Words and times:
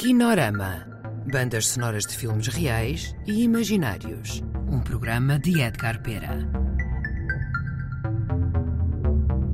Kinorama. 0.00 0.86
Bandas 1.30 1.66
sonoras 1.66 2.06
de 2.06 2.16
filmes 2.16 2.46
reais 2.46 3.14
e 3.26 3.42
imaginários. 3.42 4.42
Um 4.66 4.80
programa 4.80 5.38
de 5.38 5.60
Edgar 5.60 6.02
Pera. 6.02 6.38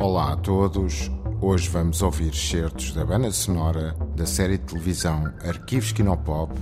Olá 0.00 0.34
a 0.34 0.36
todos. 0.36 1.10
Hoje 1.40 1.68
vamos 1.68 2.00
ouvir 2.00 2.32
certos 2.32 2.92
da 2.92 3.04
banda 3.04 3.32
sonora 3.32 3.96
da 4.14 4.24
série 4.24 4.56
de 4.56 4.66
televisão 4.66 5.24
Arquivos 5.45 5.90
Kinopop 5.90 6.54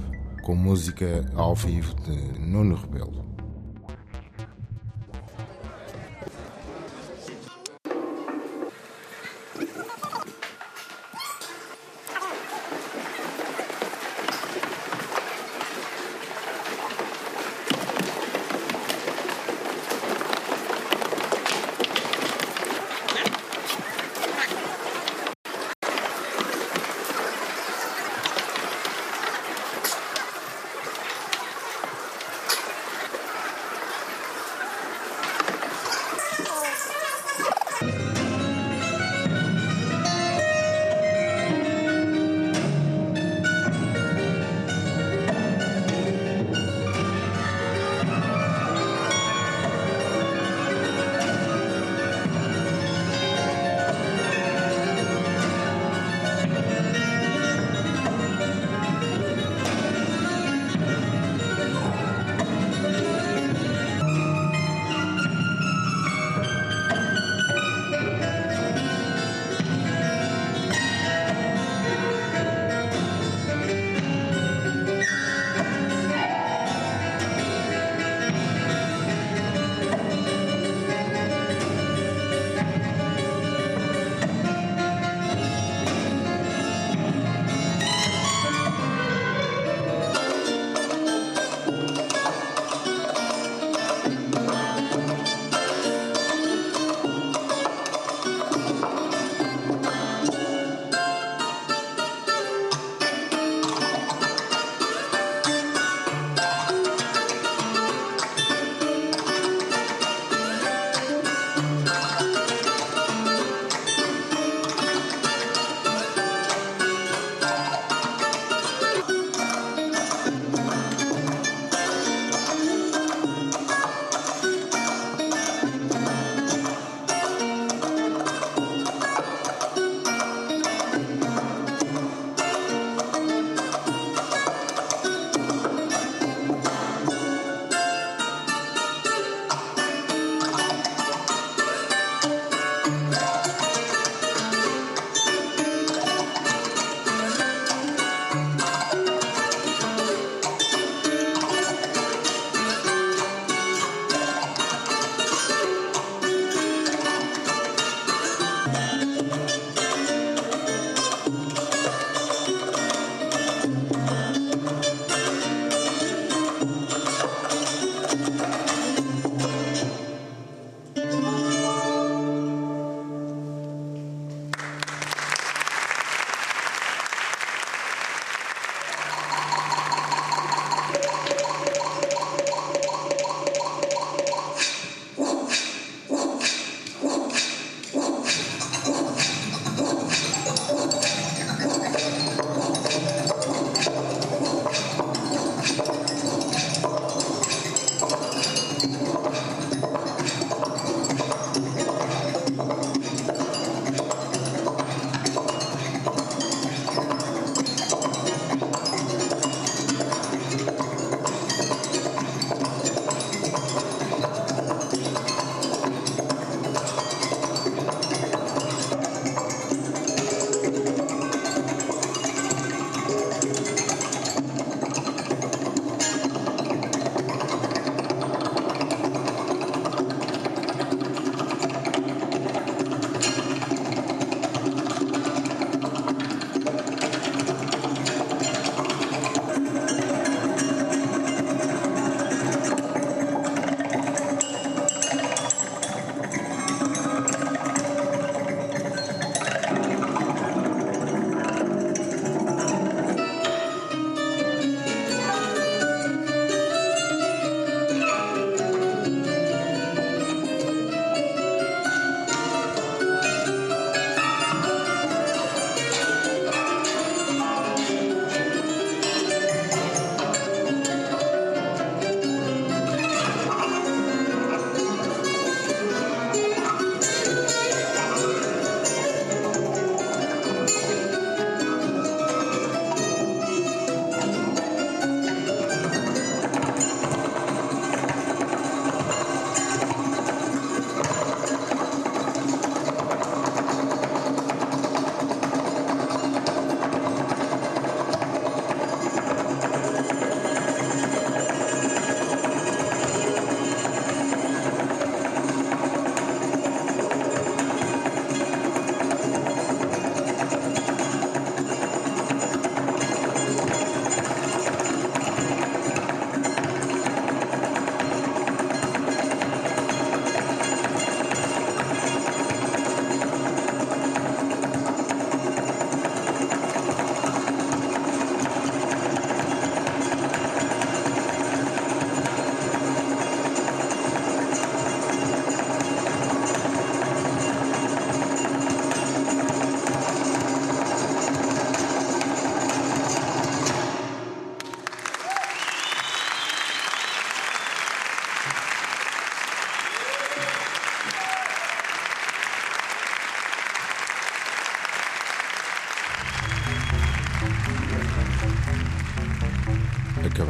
com 0.43 0.55
música 0.55 1.31
ao 1.35 1.55
vivo 1.55 1.95
de 1.97 2.41
Nuno 2.41 2.77
Rebelo. 2.77 3.23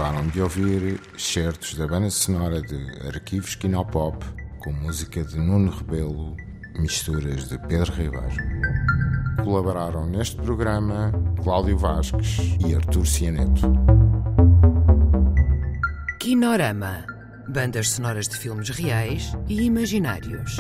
Acabaram 0.05 0.29
de 0.29 0.43
ouvir 0.43 1.01
certos 1.17 1.77
da 1.77 1.87
banda 1.87 2.11
sonora 2.11 2.61
de 2.61 2.77
Arquivos 3.09 3.55
Kinopop 3.55 4.23
com 4.59 4.71
música 4.71 5.25
de 5.25 5.39
Nuno 5.39 5.71
Rebelo, 5.71 6.37
misturas 6.79 7.49
de 7.49 7.57
Pedro 7.61 7.91
Ribeiro. 7.91 8.37
Colaboraram 9.43 10.05
neste 10.05 10.37
programa 10.37 11.11
Cláudio 11.43 11.79
Vasques 11.79 12.37
e 12.67 12.75
Artur 12.75 13.07
Cianeto. 13.07 13.63
Kinorama 16.21 17.07
Bandas 17.49 17.89
sonoras 17.89 18.29
de 18.29 18.37
filmes 18.37 18.69
reais 18.69 19.33
e 19.49 19.63
imaginários. 19.63 20.59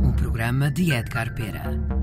Um 0.00 0.12
programa 0.12 0.70
de 0.70 0.92
Edgar 0.92 1.34
Pera. 1.34 1.95